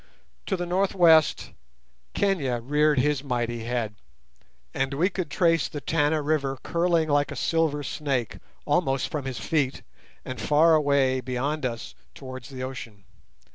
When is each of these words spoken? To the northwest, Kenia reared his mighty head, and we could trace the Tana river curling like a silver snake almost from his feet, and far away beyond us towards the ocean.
To 0.47 0.57
the 0.57 0.65
northwest, 0.65 1.51
Kenia 2.15 2.59
reared 2.59 2.97
his 2.97 3.23
mighty 3.23 3.65
head, 3.65 3.93
and 4.73 4.95
we 4.95 5.11
could 5.11 5.29
trace 5.29 5.67
the 5.67 5.79
Tana 5.79 6.23
river 6.23 6.57
curling 6.63 7.07
like 7.07 7.29
a 7.29 7.35
silver 7.35 7.83
snake 7.83 8.39
almost 8.65 9.09
from 9.11 9.25
his 9.25 9.37
feet, 9.37 9.83
and 10.25 10.41
far 10.41 10.73
away 10.73 11.21
beyond 11.21 11.67
us 11.67 11.93
towards 12.15 12.49
the 12.49 12.63
ocean. 12.63 13.03